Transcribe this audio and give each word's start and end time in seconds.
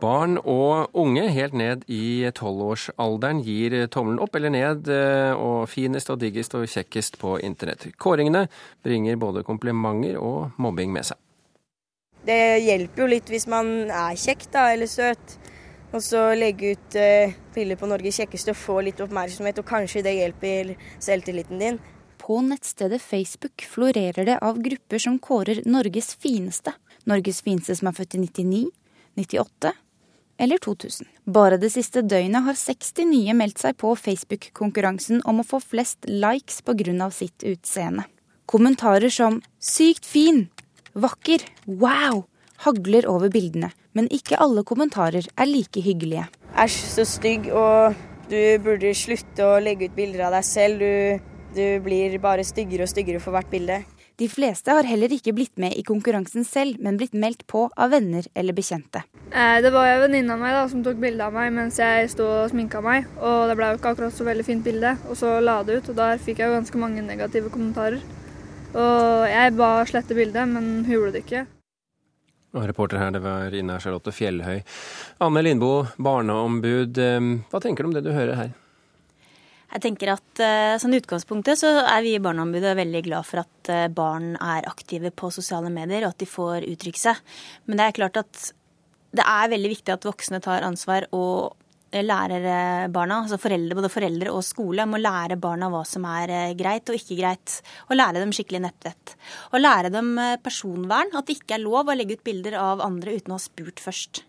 Barn 0.00 0.38
og 0.38 0.94
unge 0.96 1.26
helt 1.28 1.52
ned 1.52 1.82
i 1.92 2.24
tolvårsalderen 2.32 3.42
gir 3.44 3.74
tommelen 3.92 4.20
opp 4.24 4.36
eller 4.38 4.52
ned 4.54 4.88
eh, 4.88 5.32
og 5.36 5.68
finest 5.68 6.08
og 6.12 6.22
diggest 6.22 6.56
og 6.56 6.64
kjekkest 6.64 7.18
på 7.20 7.34
internett. 7.44 7.90
Kåringene 8.00 8.46
bringer 8.84 9.20
både 9.20 9.44
komplimenter 9.44 10.16
og 10.16 10.56
mobbing 10.56 10.94
med 10.94 11.10
seg. 11.10 11.20
Det 12.24 12.60
hjelper 12.64 13.04
jo 13.04 13.10
litt 13.12 13.28
hvis 13.32 13.46
man 13.52 13.90
er 13.90 14.16
kjekk 14.20 14.46
da, 14.54 14.70
eller 14.72 14.88
søt. 14.88 15.36
Og 15.90 16.00
så 16.06 16.30
legge 16.38 16.76
ut 16.76 16.96
uh, 16.96 17.32
bilder 17.52 17.76
på 17.80 17.88
Norges 17.90 18.20
kjekkeste 18.20 18.54
og 18.54 18.60
få 18.60 18.76
litt 18.86 19.00
oppmerksomhet, 19.02 19.58
og 19.58 19.66
kanskje 19.66 20.04
det 20.06 20.14
hjelper 20.20 20.74
selvtilliten 21.02 21.60
din. 21.60 21.80
På 22.20 22.38
nettstedet 22.46 23.02
Facebook 23.02 23.66
florerer 23.66 24.28
det 24.28 24.38
av 24.38 24.60
grupper 24.62 25.02
som 25.02 25.18
kårer 25.18 25.64
Norges 25.66 26.12
fineste. 26.14 26.76
Norges 27.10 27.42
fineste 27.42 27.74
som 27.80 27.90
er 27.90 27.96
født 27.96 28.20
i 28.20 28.22
99, 28.22 28.66
98 29.18 29.74
eller 30.40 30.58
2000. 30.58 31.06
Bare 31.28 31.58
det 31.60 31.70
siste 31.74 32.02
døgnet 32.02 32.46
har 32.46 32.56
60 32.56 33.06
nye 33.10 33.36
meldt 33.36 33.60
seg 33.62 33.76
på 33.80 33.92
Facebook-konkurransen 33.98 35.22
om 35.28 35.42
å 35.42 35.46
få 35.46 35.60
flest 35.60 36.08
likes 36.08 36.62
pga. 36.64 37.10
sitt 37.10 37.44
utseende. 37.44 38.04
Kommentarer 38.46 39.10
som 39.10 39.42
'sykt 39.60 40.06
fin', 40.06 40.48
'vakker', 40.94 41.44
'wow' 41.66 42.24
hagler 42.64 43.06
over 43.08 43.28
bildene. 43.28 43.70
Men 43.92 44.08
ikke 44.08 44.38
alle 44.38 44.62
kommentarer 44.62 45.26
er 45.36 45.46
like 45.46 45.80
hyggelige. 45.82 46.28
Æsj, 46.56 46.78
så 46.94 47.04
stygg, 47.06 47.48
og 47.52 47.94
du 48.30 48.58
burde 48.62 48.94
slutte 48.94 49.46
å 49.46 49.60
legge 49.62 49.88
ut 49.88 49.96
bilder 49.96 50.28
av 50.28 50.32
deg 50.32 50.44
selv. 50.46 50.78
Du, 50.78 51.20
du 51.56 51.80
blir 51.80 52.18
bare 52.22 52.46
styggere 52.46 52.86
og 52.86 52.92
styggere 52.92 53.22
for 53.22 53.34
hvert 53.34 53.50
bilde. 53.50 53.80
De 54.20 54.26
fleste 54.28 54.68
har 54.68 54.84
heller 54.84 55.08
ikke 55.16 55.32
blitt 55.32 55.56
med 55.56 55.72
i 55.80 55.82
konkurransen 55.86 56.44
selv, 56.44 56.76
men 56.84 56.98
blitt 57.00 57.14
meldt 57.16 57.46
på 57.48 57.62
av 57.72 57.94
venner 57.94 58.26
eller 58.36 58.52
bekjente. 58.52 59.00
Eh, 59.32 59.60
det 59.64 59.70
var 59.72 59.88
en 59.88 60.02
venninne 60.02 60.34
av 60.34 60.42
meg 60.42 60.52
da, 60.52 60.66
som 60.68 60.82
tok 60.84 61.00
bilde 61.00 61.24
av 61.24 61.32
meg 61.32 61.48
mens 61.56 61.78
jeg 61.80 62.10
sto 62.12 62.26
og 62.28 62.50
sminka 62.52 62.82
meg. 62.84 63.08
Og 63.16 63.48
det 63.48 63.56
ble 63.56 63.70
jo 63.70 63.80
ikke 63.80 63.94
akkurat 63.94 64.18
så 64.18 64.26
veldig 64.28 64.44
fint 64.44 64.66
bilde. 64.66 64.92
Og 65.08 65.16
så 65.16 65.38
la 65.40 65.62
det 65.64 65.78
ut, 65.78 65.88
og 65.88 65.96
der 66.02 66.20
fikk 66.20 66.42
jeg 66.42 66.50
jo 66.50 66.58
ganske 66.58 66.82
mange 66.82 67.06
negative 67.06 67.48
kommentarer. 67.54 68.04
Og 68.76 69.24
jeg 69.32 69.56
ba 69.56 69.72
slette 69.88 70.18
bildet, 70.18 70.52
men 70.52 70.68
hun 70.84 70.94
gjorde 70.98 71.16
det 71.16 71.24
ikke. 71.24 71.46
Og 72.50 72.66
reporter 72.68 73.00
her, 73.00 73.14
det 73.14 73.24
var 73.24 73.56
Ina 73.56 73.80
Charlotte 73.80 74.12
Fjellhøy. 74.12 74.60
Anne 75.24 75.48
Lindboe, 75.48 75.94
barneombud. 75.96 77.00
Eh, 77.00 77.36
hva 77.48 77.64
tenker 77.64 77.88
du 77.88 77.94
om 77.94 77.96
det 77.96 78.04
du 78.04 78.12
hører 78.12 78.36
her? 78.36 78.58
Jeg 79.70 79.82
tenker 79.84 80.10
at 80.16 80.42
eh, 80.42 80.76
sånn 80.82 80.96
utgangspunktet 80.98 81.60
så 81.60 81.70
er 81.84 82.02
vi 82.02 82.16
i 82.16 82.22
Barneombudet 82.22 82.74
veldig 82.78 83.04
glad 83.06 83.26
for 83.28 83.44
at 83.44 83.70
eh, 83.70 83.86
barn 83.94 84.32
er 84.34 84.66
aktive 84.66 85.12
på 85.14 85.30
sosiale 85.34 85.70
medier, 85.70 86.02
og 86.02 86.14
at 86.14 86.22
de 86.22 86.26
får 86.26 86.66
uttrykke 86.66 86.98
seg. 86.98 87.20
Men 87.68 87.78
det 87.78 87.86
er 87.86 87.98
klart 88.00 88.18
at 88.18 88.50
det 89.14 89.26
er 89.26 89.52
veldig 89.52 89.70
viktig 89.70 89.94
at 89.94 90.06
voksne 90.06 90.40
tar 90.42 90.66
ansvar 90.66 91.06
og 91.14 91.56
lærer 91.90 92.86
barna, 92.94 93.20
altså 93.24 93.38
foreldre, 93.42 93.74
både 93.74 93.90
foreldre 93.90 94.34
og 94.34 94.44
skole, 94.46 94.84
må 94.86 95.00
lære 95.00 95.38
barna 95.42 95.66
hva 95.70 95.84
som 95.86 96.06
er 96.06 96.34
eh, 96.34 96.56
greit 96.58 96.90
og 96.90 96.98
ikke 96.98 97.20
greit. 97.22 97.60
Og 97.86 97.98
lære 97.98 98.24
dem 98.24 98.34
skikkelig 98.34 98.64
nettvett. 98.66 99.14
Og 99.52 99.62
lære 99.62 99.94
dem 99.94 100.16
personvern, 100.42 101.14
at 101.14 101.30
det 101.30 101.38
ikke 101.38 101.60
er 101.60 101.62
lov 101.62 101.86
å 101.86 101.98
legge 101.98 102.18
ut 102.18 102.26
bilder 102.26 102.58
av 102.58 102.82
andre 102.82 103.14
uten 103.20 103.36
å 103.36 103.38
ha 103.38 103.46
spurt 103.46 103.86
først. 103.86 104.24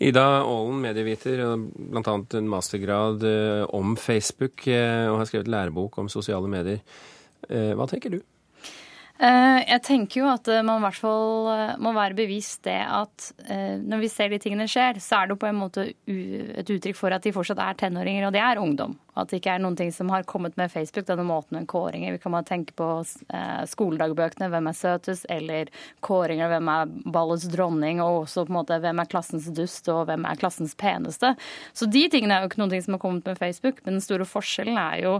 Ida 0.00 0.24
Aalen, 0.40 0.80
medieviter, 0.80 1.42
bl.a. 1.60 2.16
en 2.38 2.48
mastergrad 2.48 3.24
eh, 3.28 3.64
om 3.76 3.96
Facebook, 4.00 4.66
eh, 4.70 5.06
og 5.10 5.20
har 5.20 5.28
skrevet 5.28 5.50
lærebok 5.52 5.98
om 6.00 6.08
sosiale 6.08 6.48
medier. 6.48 6.80
Eh, 7.48 7.72
hva 7.76 7.88
tenker 7.90 8.16
du? 8.16 8.20
Eh, 9.20 9.58
jeg 9.66 9.82
tenker 9.84 10.22
jo 10.22 10.28
at 10.32 10.48
eh, 10.48 10.62
man 10.64 10.78
i 10.80 10.84
hvert 10.86 10.96
fall 10.96 11.48
eh, 11.52 11.72
må 11.84 11.90
være 11.92 12.16
bevisst 12.16 12.62
det 12.64 12.78
at 12.80 13.26
når 13.50 14.00
vi 14.00 14.08
ser 14.08 14.30
de 14.32 14.38
tingene 14.40 14.64
skjer, 14.70 14.96
så 15.02 15.18
er 15.18 15.28
det 15.28 15.36
på 15.40 15.48
en 15.48 15.58
måte 15.58 15.84
et 15.90 16.70
uttrykk 16.72 16.96
for 16.96 17.12
at 17.12 17.24
de 17.24 17.32
fortsatt 17.34 17.60
er 17.60 17.76
tenåringer, 17.82 18.26
og 18.28 18.32
de 18.34 18.40
er 18.40 18.60
ungdom. 18.60 18.94
At 19.18 19.30
det 19.30 19.40
ikke 19.40 19.56
er 19.56 19.62
noen 19.62 19.76
ting 19.76 19.90
som 19.92 20.08
har 20.12 20.24
kommet 20.28 20.56
med 20.60 20.72
Facebook, 20.72 21.04
denne 21.08 21.26
måten 21.26 21.58
med 21.58 21.68
kåringer. 21.68 22.14
Vi 22.14 22.22
kan 22.22 22.34
bare 22.36 22.46
tenke 22.48 22.76
på 22.78 22.88
skoledagbøkene, 23.72 24.48
hvem 24.52 24.70
er 24.70 24.78
søtest, 24.78 25.26
eller 25.32 25.72
kåringer, 26.06 26.50
hvem 26.52 26.72
er 26.72 26.92
ballets 27.12 27.48
dronning, 27.52 28.00
og 28.04 28.22
også 28.24 28.46
på 28.46 28.54
en 28.54 28.60
måte 28.60 28.80
hvem 28.84 29.02
er 29.02 29.10
klassens 29.10 29.50
dust, 29.56 29.90
og 29.92 30.06
hvem 30.08 30.28
er 30.30 30.40
klassens 30.40 30.76
peneste. 30.78 31.34
Så 31.76 31.90
de 31.90 32.06
tingene 32.12 32.38
er 32.38 32.44
jo 32.44 32.52
ikke 32.52 32.62
noen 32.62 32.76
ting 32.76 32.86
som 32.86 32.96
har 32.96 33.04
kommet 33.04 33.28
med 33.28 33.40
Facebook, 33.40 33.82
men 33.84 33.98
den 33.98 34.04
store 34.04 34.28
forskjellen 34.28 34.80
er 34.80 35.02
jo 35.04 35.18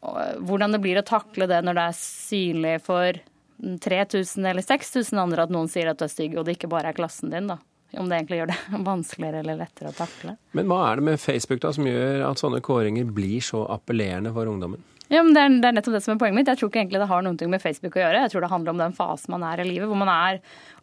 hvordan 0.00 0.72
det 0.72 0.80
blir 0.82 1.00
å 1.00 1.06
takle 1.06 1.48
det 1.50 1.60
når 1.64 1.76
det 1.76 1.88
er 1.90 1.98
synlig 1.98 2.76
for 2.86 3.18
3000 3.60 4.46
eller 4.48 4.64
6000 4.64 5.20
andre 5.20 5.44
at 5.44 5.52
noen 5.52 5.68
sier 5.68 5.90
at 5.90 6.00
du 6.00 6.06
er 6.06 6.12
stygg, 6.12 6.38
og 6.38 6.46
det 6.46 6.56
ikke 6.56 6.70
bare 6.72 6.92
er 6.92 6.96
klassen 6.96 7.32
din, 7.32 7.50
da. 7.50 7.58
Om 7.98 8.06
det 8.06 8.20
egentlig 8.20 8.38
gjør 8.38 8.52
det 8.52 8.60
vanskeligere 8.86 9.42
eller 9.42 9.58
lettere 9.64 9.90
å 9.90 9.96
takle. 9.98 10.36
Men 10.56 10.70
hva 10.70 10.84
er 10.86 11.00
det 11.00 11.08
med 11.10 11.20
Facebook 11.20 11.60
da 11.64 11.74
som 11.74 11.88
gjør 11.88 12.24
at 12.28 12.40
sånne 12.40 12.62
kåringer 12.64 13.10
blir 13.12 13.42
så 13.44 13.64
appellerende 13.74 14.32
for 14.36 14.50
ungdommen? 14.50 14.84
Ja, 15.10 15.24
men 15.26 15.34
det 15.34 15.42
er, 15.42 15.54
det 15.58 15.66
er, 15.66 15.74
nettopp 15.74 15.96
det 15.96 16.04
som 16.04 16.12
er 16.14 16.20
poenget 16.20 16.38
mitt. 16.38 16.48
Jeg 16.52 16.60
tror 16.60 16.68
ikke 16.70 16.78
egentlig 16.84 17.00
det 17.02 17.08
har 17.10 17.24
noe 17.26 17.46
med 17.50 17.62
Facebook 17.62 17.96
å 17.98 18.02
gjøre. 18.04 18.20
Jeg 18.22 18.30
tror 18.30 18.44
det 18.44 18.50
handler 18.52 18.76
om 18.76 18.82
den 18.84 18.92
fasen 18.94 19.32
man 19.34 19.42
er 19.48 19.58
i 19.58 19.64
livet, 19.66 19.88
hvor 19.90 19.98
man 19.98 20.12
er 20.12 20.38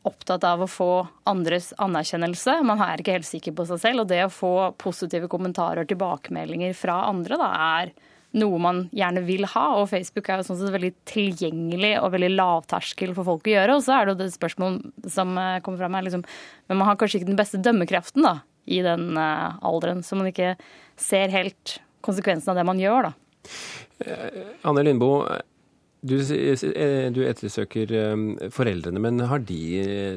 opptatt 0.08 0.44
av 0.44 0.66
å 0.66 0.68
få 0.68 0.90
andres 1.32 1.70
anerkjennelse. 1.80 2.58
Man 2.68 2.84
er 2.84 3.00
ikke 3.00 3.16
helt 3.16 3.30
sikker 3.30 3.56
på 3.56 3.64
seg 3.70 3.80
selv. 3.86 4.04
Og 4.04 4.12
det 4.12 4.20
å 4.26 4.34
få 4.34 4.52
positive 4.84 5.32
kommentarer 5.32 5.86
og 5.86 5.92
tilbakemeldinger 5.94 6.76
fra 6.76 7.06
andre 7.08 7.40
da, 7.40 7.50
er 7.80 7.94
noe 8.40 8.60
man 8.62 8.84
gjerne 8.96 9.24
vil 9.28 9.48
ha. 9.54 9.66
Og 9.80 9.90
Facebook 9.92 10.30
er 10.30 10.42
jo 10.42 10.48
sånn 10.50 10.60
sett 10.62 10.74
veldig 10.74 10.94
tilgjengelig 11.10 11.96
og 12.02 12.14
veldig 12.16 12.32
lavterskel 12.36 13.16
for 13.18 13.28
folk 13.28 13.50
å 13.50 13.56
gjøre. 13.56 13.78
Og 13.78 13.84
så 13.86 13.98
er 13.98 14.06
det 14.06 14.16
jo 14.16 14.20
det 14.22 14.30
spørsmålet 14.36 15.12
som 15.14 15.34
eh, 15.42 15.58
kommer 15.66 15.84
fram 15.84 15.98
her, 15.98 16.08
liksom, 16.08 16.24
men 16.70 16.80
man 16.82 16.92
har 16.92 17.00
kanskje 17.00 17.22
ikke 17.22 17.32
den 17.32 17.40
beste 17.40 17.62
dømmekraften 17.64 18.26
da, 18.26 18.38
i 18.68 18.82
den 18.86 19.10
uh, 19.20 19.58
alderen. 19.66 20.04
Så 20.06 20.20
man 20.20 20.30
ikke 20.32 20.56
ser 21.00 21.34
helt 21.34 21.78
konsekvensen 22.06 22.54
av 22.54 22.60
det 22.60 22.66
man 22.68 22.82
gjør, 22.82 23.10
da. 23.10 23.54
Eh, 24.06 24.42
Anne 24.68 24.84
Lindboe, 24.86 25.40
du, 26.08 26.20
du, 26.22 27.22
ettersøker 27.26 27.92
foreldrene, 28.54 29.02
men 29.02 29.24
har 29.28 29.42
de 29.44 29.62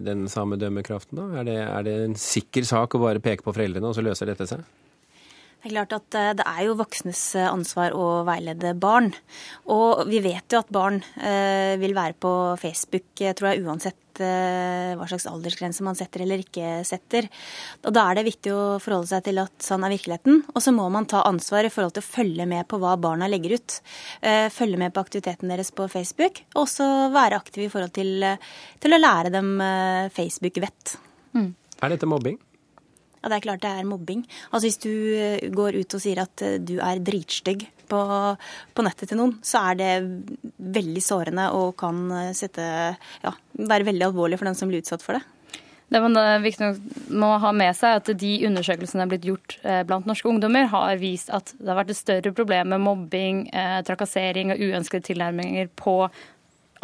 den 0.04 0.26
samme 0.30 0.58
dømmekraften, 0.60 1.18
da? 1.18 1.40
Er 1.40 1.48
det, 1.48 1.56
er 1.64 1.86
det 1.86 1.96
en 2.04 2.20
sikker 2.20 2.68
sak 2.68 2.94
å 2.94 3.02
bare 3.02 3.22
peke 3.24 3.46
på 3.46 3.54
foreldrene, 3.56 3.88
og 3.88 3.96
så 3.96 4.04
løser 4.04 4.30
dette 4.30 4.46
seg? 4.50 4.62
Det 5.60 5.68
er 5.68 5.74
klart 5.74 5.92
at 5.92 6.16
eh, 6.16 6.34
det 6.38 6.44
er 6.48 6.60
jo 6.64 6.76
voksnes 6.78 7.22
eh, 7.36 7.48
ansvar 7.50 7.92
å 7.92 8.22
veilede 8.24 8.72
barn. 8.80 9.10
Og 9.68 10.06
vi 10.08 10.22
vet 10.24 10.54
jo 10.54 10.62
at 10.62 10.70
barn 10.72 11.02
eh, 11.20 11.76
vil 11.80 11.92
være 11.92 12.16
på 12.16 12.30
Facebook 12.60 13.20
tror 13.20 13.50
jeg, 13.50 13.66
uansett 13.66 13.96
hva 14.20 15.06
slags 15.08 15.24
aldersgrense 15.30 15.84
man 15.86 15.96
setter 15.96 16.26
eller 16.26 16.42
ikke 16.42 16.82
setter. 16.84 17.24
Og 17.88 17.94
Da 17.96 18.02
er 18.10 18.18
det 18.18 18.24
viktig 18.26 18.50
å 18.52 18.64
forholde 18.82 19.08
seg 19.08 19.22
til 19.24 19.40
at 19.40 19.64
sånn 19.64 19.86
er 19.86 19.94
virkeligheten. 19.94 20.42
Og 20.50 20.60
så 20.60 20.74
må 20.76 20.90
man 20.92 21.06
ta 21.08 21.22
ansvar 21.24 21.64
i 21.64 21.70
forhold 21.72 21.94
til 21.96 22.04
å 22.04 22.08
følge 22.08 22.44
med 22.50 22.68
på 22.68 22.82
hva 22.82 22.98
barna 23.00 23.30
legger 23.30 23.54
ut. 23.56 23.78
Følge 24.52 24.82
med 24.82 24.92
på 24.92 25.06
aktiviteten 25.06 25.48
deres 25.48 25.72
på 25.72 25.88
Facebook, 25.88 26.42
og 26.52 26.66
også 26.66 26.90
være 27.16 27.40
aktiv 27.40 27.64
i 27.64 27.72
forhold 27.72 27.96
til, 27.96 28.28
til 28.82 28.98
å 28.98 29.00
lære 29.00 29.32
dem 29.38 29.56
Facebook-vett. 30.12 30.98
Mm. 31.38 31.52
Er 31.80 31.96
dette 31.96 32.10
mobbing? 32.10 32.36
Ja, 33.20 33.28
det 33.28 33.36
er 33.36 33.44
klart 33.44 33.64
det 33.64 33.70
er 33.70 33.88
mobbing. 33.88 34.22
Altså 34.50 34.66
Hvis 34.66 34.80
du 34.80 34.92
eh, 35.12 35.50
går 35.52 35.76
ut 35.82 35.96
og 35.96 36.02
sier 36.02 36.22
at 36.22 36.44
eh, 36.44 36.56
du 36.56 36.78
er 36.80 37.02
dritstygg 37.04 37.66
på, 37.90 38.00
på 38.72 38.86
nettet 38.86 39.10
til 39.10 39.20
noen, 39.20 39.34
så 39.44 39.66
er 39.70 39.80
det 39.80 39.90
veldig 40.56 41.02
sårende 41.04 41.50
og 41.58 41.74
kan 41.80 42.06
eh, 42.16 42.30
sette, 42.36 42.64
ja, 42.96 43.34
være 43.60 43.90
veldig 43.90 44.08
alvorlig 44.08 44.40
for 44.40 44.48
den 44.48 44.56
som 44.56 44.72
blir 44.72 44.80
utsatt 44.80 45.04
for 45.04 45.18
det. 45.18 45.24
Det 45.90 45.98
man 45.98 46.14
er 46.14 46.44
må 47.18 47.32
ha 47.42 47.50
med 47.50 47.74
seg 47.74 47.96
at 47.98 48.08
De 48.14 48.28
undersøkelsene 48.46 48.92
som 48.92 49.00
er 49.02 49.08
blitt 49.10 49.24
gjort 49.26 49.56
blant 49.88 50.06
norske 50.06 50.28
ungdommer, 50.30 50.68
har 50.70 51.00
vist 51.02 51.32
at 51.34 51.50
det 51.58 51.66
har 51.66 51.80
vært 51.80 51.90
et 51.90 51.98
større 51.98 52.30
problem 52.30 52.70
med 52.70 52.84
mobbing, 52.84 53.40
trakassering 53.88 54.54
og 54.54 54.62
uønskede 54.62 55.08
tilnærminger 55.08 55.66
på 55.74 55.96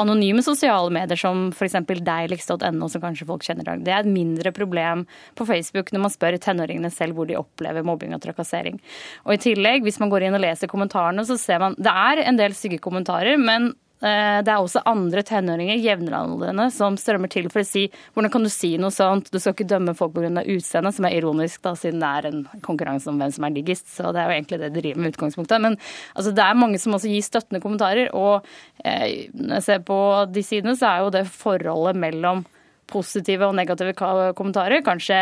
anonyme 0.02 0.42
sosiale 0.44 0.92
medier 0.92 1.18
som 1.20 1.48
f.eks. 1.54 1.78
deiligst.no, 1.86 2.88
som 2.92 3.02
kanskje 3.02 3.28
folk 3.28 3.46
kjenner 3.46 3.64
i 3.64 3.70
dag. 3.70 3.84
Det 3.86 3.94
er 3.94 4.04
et 4.04 4.12
mindre 4.12 4.52
problem 4.56 5.06
på 5.38 5.46
Facebook 5.48 5.92
når 5.92 6.04
man 6.06 6.14
spør 6.14 6.38
tenåringene 6.42 6.92
selv 6.92 7.16
hvor 7.16 7.28
de 7.28 7.38
opplever 7.40 7.86
mobbing 7.86 8.14
og 8.16 8.22
trakassering. 8.24 8.80
Og 9.24 9.36
i 9.36 9.42
tillegg, 9.48 9.86
hvis 9.86 10.00
man 10.02 10.12
går 10.12 10.28
inn 10.28 10.38
og 10.38 10.44
leser 10.44 10.70
kommentarene, 10.70 11.24
så 11.28 11.38
ser 11.40 11.62
man 11.62 11.78
det 11.80 11.92
er 11.92 12.24
en 12.26 12.40
del 12.40 12.56
stygge 12.56 12.82
kommentarer, 12.82 13.40
men 13.40 13.72
det 13.96 14.52
er 14.52 14.60
også 14.60 14.82
andre 14.84 15.22
tenåringer, 15.24 15.78
jevnaldrende, 15.80 16.66
som 16.74 16.98
strømmer 17.00 17.30
til 17.32 17.46
for 17.48 17.62
å 17.62 17.66
si 17.66 17.86
hvordan 18.12 18.32
kan 18.34 18.44
du 18.44 18.50
si 18.52 18.74
noe 18.80 18.92
sånt, 18.92 19.30
du 19.32 19.38
skal 19.40 19.54
ikke 19.54 19.68
dømme 19.70 19.94
folk 19.96 20.12
pga. 20.12 20.42
utseendet, 20.44 20.96
som 20.98 21.06
er 21.08 21.16
ironisk 21.16 21.62
da, 21.64 21.72
siden 21.80 22.02
det 22.04 22.10
er 22.18 22.28
en 22.28 22.42
konkurranse 22.66 23.08
om 23.08 23.22
hvem 23.22 23.32
som 23.32 23.48
er 23.48 23.54
diggest. 23.56 23.88
Så 23.88 24.12
det 24.12 24.20
er 24.20 24.28
jo 24.28 24.36
egentlig 24.36 24.60
det 24.60 24.72
de 24.74 24.82
driver 24.82 25.00
med 25.00 25.14
utgangspunktet. 25.14 25.64
Men 25.64 25.78
altså, 26.14 26.34
det 26.36 26.44
er 26.44 26.60
mange 26.60 26.82
som 26.82 26.98
også 26.98 27.08
gir 27.08 27.24
støttende 27.24 27.62
kommentarer. 27.64 28.12
Og 28.12 28.44
eh, 28.84 29.32
når 29.32 29.58
jeg 29.58 29.66
ser 29.70 29.82
på 29.88 29.98
de 30.28 30.44
sidene, 30.44 30.76
så 30.76 30.92
er 30.92 31.06
jo 31.06 31.14
det 31.16 31.26
forholdet 31.32 31.96
mellom 32.04 32.44
positive 32.90 33.48
og 33.48 33.56
negative 33.58 33.96
kommentarer 34.36 34.84
kanskje 34.86 35.18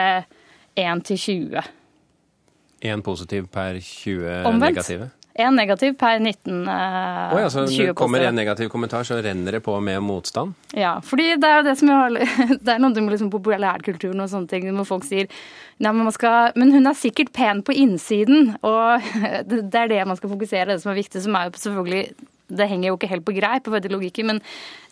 1 0.76 1.04
til 1.08 1.20
20. 1.22 1.68
Én 2.84 3.02
positiv 3.04 3.46
per 3.48 3.78
20 3.80 4.42
Omvendt. 4.50 4.74
negative? 4.74 5.10
Én 5.34 5.56
negativ 5.58 5.96
per 5.98 6.20
19 6.20 6.68
eh, 6.70 7.32
oh, 7.34 7.40
ja, 7.42 7.48
så 7.50 7.64
20 7.64 7.66
poster. 7.66 7.94
kommer 7.98 8.22
en 8.22 8.36
negativ 8.38 8.68
kommentar, 8.70 9.02
så 9.02 9.16
renner 9.18 9.56
det 9.56 9.60
på 9.66 9.74
med 9.82 10.02
motstand? 10.06 10.54
Ja, 10.78 11.00
fordi 11.02 11.32
det 11.42 11.48
er 11.48 11.56
jo 11.58 11.64
det 11.66 11.74
som 11.80 11.90
har 11.90 12.14
Det 12.64 12.70
er 12.70 12.78
noe 12.78 12.94
med 12.94 13.16
liksom 13.16 13.32
populærkulturen 13.32 14.22
og 14.22 14.30
sånne 14.30 14.52
ting 14.52 14.68
hvor 14.70 14.86
folk 14.92 15.08
sier 15.08 15.26
Nei, 15.82 15.90
men, 15.90 16.04
man 16.06 16.14
skal, 16.14 16.54
men 16.54 16.70
hun 16.70 16.86
er 16.86 16.94
sikkert 16.94 17.32
pen 17.34 17.64
på 17.66 17.74
innsiden, 17.74 18.52
og 18.62 19.02
det 19.50 19.64
det 19.74 19.80
er 19.80 19.90
det 19.90 20.04
man 20.06 20.20
skal 20.20 20.30
fokusere 20.30 20.70
det 20.70 20.78
som 20.84 20.92
er 20.92 21.00
viktig, 21.00 21.24
som 21.24 21.34
er 21.34 21.48
jo 21.48 21.58
selvfølgelig 21.64 22.30
det 22.54 22.68
henger 22.68 22.90
jo 22.90 22.98
ikke 22.98 23.10
helt 23.10 23.24
på 23.26 23.34
greip, 23.34 23.64
på 23.64 23.90
logikken, 23.90 24.26
men 24.30 24.40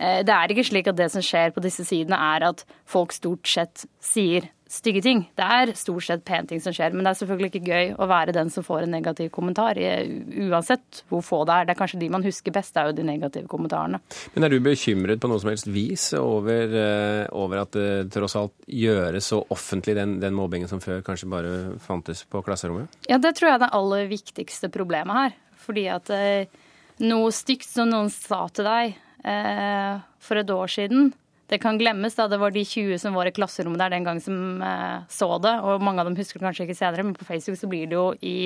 eh, 0.01 0.25
det 0.27 0.35
er 0.35 0.51
ikke 0.51 0.65
slik 0.67 0.91
at 0.91 0.99
det 0.99 1.11
som 1.13 1.23
skjer 1.23 1.53
på 1.55 1.63
disse 1.63 1.85
sidene, 1.87 2.17
er 2.17 2.49
at 2.49 2.65
folk 2.89 3.13
stort 3.15 3.47
sett 3.47 3.85
sier 4.03 4.49
stygge 4.73 5.03
ting. 5.05 5.21
Det 5.37 5.45
er 5.45 5.73
stort 5.77 6.07
sett 6.07 6.25
pene 6.25 6.49
ting 6.49 6.61
som 6.65 6.73
skjer, 6.75 6.95
men 6.95 7.05
det 7.05 7.13
er 7.13 7.19
selvfølgelig 7.21 7.51
ikke 7.51 7.69
gøy 7.69 7.91
å 8.01 8.09
være 8.09 8.35
den 8.37 8.51
som 8.53 8.65
får 8.65 8.87
en 8.87 8.95
negativ 8.97 9.29
kommentar, 9.35 9.77
uansett 9.77 11.03
hvor 11.11 11.25
få 11.25 11.43
det 11.49 11.59
er. 11.59 11.69
Det 11.69 11.75
er 11.75 11.81
kanskje 11.83 12.01
de 12.01 12.09
man 12.13 12.25
husker 12.25 12.55
best, 12.55 12.73
det 12.73 12.81
er 12.81 12.91
jo 12.91 12.97
de 12.97 13.07
negative 13.07 13.51
kommentarene. 13.53 14.01
Men 14.33 14.47
er 14.47 14.55
du 14.55 14.59
bekymret 14.65 15.21
på 15.21 15.31
noe 15.31 15.43
som 15.43 15.53
helst 15.53 15.69
vis 15.73 16.09
over, 16.17 16.77
eh, 16.83 17.27
over 17.37 17.63
at 17.67 17.77
det 17.77 18.09
tross 18.15 18.39
alt 18.41 18.57
gjøres 18.67 19.29
så 19.35 19.43
offentlig, 19.53 19.97
den, 19.99 20.19
den 20.25 20.37
mobbingen 20.37 20.71
som 20.71 20.81
før 20.83 21.05
kanskje 21.05 21.31
bare 21.33 21.55
fantes 21.83 22.25
på 22.25 22.41
klasserommet? 22.47 23.01
Ja, 23.13 23.21
det 23.21 23.37
tror 23.37 23.51
jeg 23.51 23.61
er 23.61 23.65
det 23.67 23.73
aller 23.77 24.09
viktigste 24.11 24.73
problemet 24.73 25.19
her. 25.21 25.41
Fordi 25.63 25.87
at 25.93 26.09
eh, 26.17 26.61
noe 27.05 27.33
stygt 27.35 27.69
som 27.69 27.93
noen 27.93 28.09
sa 28.13 28.47
til 28.55 28.67
deg 28.67 28.97
eh, 29.29 30.01
for 30.23 30.41
et 30.41 30.51
år 30.57 30.73
siden, 30.73 31.13
det 31.53 31.61
kan 31.61 31.79
glemmes. 31.79 32.17
da 32.17 32.29
Det 32.29 32.41
var 32.41 32.51
de 32.51 32.65
20 32.65 32.99
som 32.99 33.15
var 33.15 33.29
i 33.29 33.35
klasserommet 33.37 33.81
der 33.83 33.93
den 33.93 34.07
gang 34.09 34.21
som 34.25 34.63
eh, 34.65 35.05
så 35.13 35.29
det. 35.45 35.53
Og 35.61 35.85
mange 35.85 36.01
av 36.01 36.09
dem 36.09 36.17
husker 36.17 36.41
det 36.41 36.49
kanskje 36.49 36.67
ikke 36.69 36.79
senere, 36.79 37.05
men 37.05 37.19
på 37.19 37.29
Facebook 37.29 37.61
så 37.61 37.69
blir 37.69 37.91
det 37.91 37.99
jo 37.99 38.07
i 38.25 38.39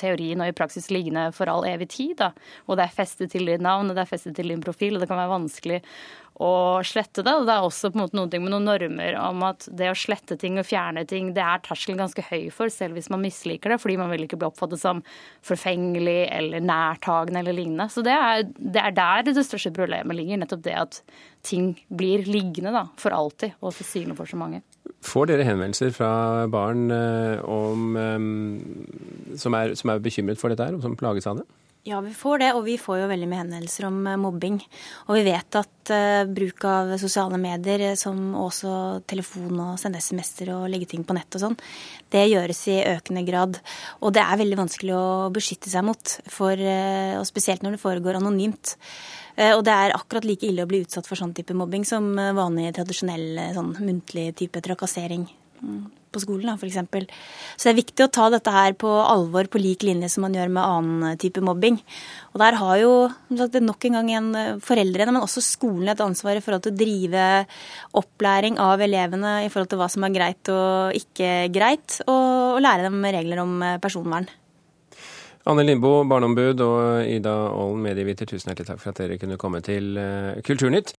teorien 0.00 0.40
og 0.42 0.50
i 0.50 0.56
praksis 0.56 0.90
liggende 0.92 1.28
for 1.36 1.50
all 1.50 1.66
evig 1.68 1.90
tid. 1.96 2.16
da. 2.20 2.32
Og 2.68 2.78
det 2.78 2.86
er 2.86 2.96
festet 2.96 3.32
til 3.32 3.48
ditt 3.48 3.64
navn, 3.64 3.90
og 3.90 3.96
det 3.96 4.04
er 4.04 4.10
festet 4.10 4.36
til 4.36 4.52
din 4.52 4.64
profil, 4.64 4.96
og 4.96 5.02
det 5.02 5.10
kan 5.10 5.20
være 5.20 5.34
vanskelig 5.34 5.80
å 6.40 6.80
slette 6.86 7.24
det. 7.24 7.32
Og 7.36 7.46
det 7.48 7.54
er 7.54 7.66
også 7.66 7.90
på 7.90 7.98
en 7.98 8.02
måte 8.04 8.16
noen 8.16 8.30
ting 8.32 8.44
med 8.44 8.54
noen 8.54 8.68
normer 8.68 9.16
om 9.20 9.44
at 9.48 9.66
det 9.76 9.90
å 9.90 9.98
slette 9.98 10.38
ting 10.40 10.56
og 10.60 10.68
fjerne 10.68 11.04
ting, 11.08 11.32
det 11.36 11.44
er 11.44 11.62
terskelen 11.64 12.00
ganske 12.00 12.24
høy 12.30 12.48
for, 12.54 12.72
selv 12.72 12.96
hvis 12.96 13.10
man 13.12 13.22
misliker 13.24 13.74
det, 13.74 13.80
fordi 13.82 13.98
man 14.00 14.12
vil 14.12 14.24
ikke 14.24 14.40
bli 14.40 14.48
oppfattet 14.48 14.80
som 14.82 15.02
forfengelig 15.46 16.22
eller 16.32 16.64
nærtagende 16.64 17.44
eller 17.44 17.56
lignende. 17.56 17.90
Så 17.92 18.04
det 18.06 18.16
er, 18.16 18.46
det 18.56 18.84
er 18.84 18.96
der 18.96 19.28
det 19.28 19.46
største 19.48 19.74
problemet 19.76 20.16
ligger, 20.16 20.40
nettopp 20.40 20.64
det 20.64 20.76
at 20.80 21.02
ting 21.46 21.74
blir 21.88 22.24
liggende 22.28 22.72
da, 22.74 22.86
for 23.00 23.16
alltid, 23.16 23.56
og 23.60 23.76
synlig 23.76 24.16
for 24.18 24.28
så 24.28 24.40
mange. 24.40 24.64
Får 25.04 25.30
dere 25.30 25.46
henvendelser 25.46 25.92
fra 25.94 26.10
barn 26.50 26.90
eh, 26.94 27.40
om, 27.44 27.96
eh, 27.96 29.36
som, 29.40 29.56
er, 29.56 29.74
som 29.78 29.92
er 29.92 30.02
bekymret 30.04 30.40
for 30.40 30.52
dette 30.52 30.66
her, 30.66 30.76
og 30.76 30.84
som 30.84 30.96
plages 30.98 31.28
av 31.30 31.40
det? 31.40 31.46
Ja, 31.82 32.00
vi 32.04 32.10
får 32.12 32.42
det, 32.42 32.48
og 32.52 32.66
vi 32.66 32.74
får 32.76 32.98
jo 33.00 33.06
veldig 33.08 33.26
mye 33.30 33.40
henvendelser 33.40 33.86
om 33.88 34.02
eh, 34.04 34.18
mobbing. 34.20 34.58
Og 35.08 35.16
vi 35.16 35.22
vet 35.24 35.56
at 35.56 35.92
uh, 35.94 36.28
bruk 36.28 36.64
av 36.68 36.90
sosiale 37.00 37.38
medier, 37.40 37.80
eh, 37.88 37.94
som 37.96 38.34
også 38.36 38.72
telefon 39.08 39.54
og 39.64 39.78
sende 39.80 40.02
SMS-er 40.04 40.50
og 40.58 40.66
legge 40.68 40.90
ting 40.90 41.06
på 41.08 41.16
nett 41.16 41.38
og 41.38 41.40
sånn, 41.46 41.56
det 42.12 42.26
gjøres 42.28 42.60
i 42.68 42.76
økende 42.84 43.22
grad. 43.24 43.56
Og 44.04 44.12
det 44.12 44.20
er 44.26 44.40
veldig 44.42 44.58
vanskelig 44.60 44.92
å 44.92 45.06
beskytte 45.32 45.72
seg 45.72 45.86
mot, 45.88 46.18
for, 46.28 46.52
uh, 46.60 47.16
og 47.16 47.24
spesielt 47.30 47.64
når 47.64 47.78
det 47.78 47.84
foregår 47.86 48.20
anonymt. 48.20 48.74
Uh, 49.38 49.54
og 49.54 49.64
det 49.64 49.72
er 49.72 49.96
akkurat 49.96 50.28
like 50.28 50.50
ille 50.50 50.68
å 50.68 50.68
bli 50.68 50.82
utsatt 50.84 51.08
for 51.08 51.16
sånn 51.16 51.32
type 51.32 51.56
mobbing 51.56 51.88
som 51.88 52.12
vanlig, 52.12 52.74
tradisjonell 52.76 53.56
sånn 53.56 53.72
muntlig 53.80 54.34
type 54.36 54.60
trakassering 54.68 55.24
mm, 55.64 55.80
på 56.12 56.22
skolen, 56.22 56.52
f.eks. 56.54 56.78
Så 57.56 57.68
det 57.68 57.72
er 57.72 57.78
viktig 57.78 58.04
å 58.06 58.10
ta 58.12 58.28
dette 58.32 58.54
her 58.54 58.74
på 58.78 58.88
alvor 58.88 59.48
på 59.50 59.60
lik 59.62 59.84
linje 59.86 60.10
som 60.12 60.26
man 60.26 60.36
gjør 60.36 60.50
med 60.52 60.64
annen 60.64 61.20
type 61.20 61.42
mobbing. 61.44 61.78
Og 62.34 62.42
der 62.42 62.58
har 62.60 62.80
jo 62.82 62.92
sagt, 63.38 63.60
nok 63.62 63.86
en 63.88 63.98
gang 63.98 64.10
igjen 64.12 64.60
foreldrene, 64.64 65.14
men 65.14 65.24
også 65.24 65.44
skolen 65.44 65.92
et 65.92 66.02
ansvar 66.04 66.38
i 66.38 66.44
forhold 66.44 66.66
til 66.66 66.74
å 66.74 66.80
drive 66.80 67.28
opplæring 68.00 68.60
av 68.62 68.82
elevene 68.84 69.40
i 69.46 69.50
forhold 69.52 69.72
til 69.72 69.80
hva 69.82 69.90
som 69.92 70.06
er 70.06 70.14
greit 70.14 70.52
og 70.52 70.98
ikke 70.98 71.32
greit, 71.54 72.02
og, 72.06 72.56
og 72.56 72.62
lære 72.64 72.88
dem 72.88 73.02
regler 73.06 73.42
om 73.44 73.58
personvern. 73.82 74.28
Anne 75.48 75.64
Lindboe, 75.64 76.04
barneombud, 76.04 76.60
og 76.60 77.08
Ida 77.08 77.32
Aalen, 77.48 77.80
medieviter, 77.80 78.28
tusen 78.28 78.50
hjertelig 78.50 78.68
takk 78.68 78.82
for 78.82 78.92
at 78.92 79.00
dere 79.00 79.16
kunne 79.18 79.38
komme 79.40 79.62
til 79.64 79.96
Kulturnytt. 80.44 80.92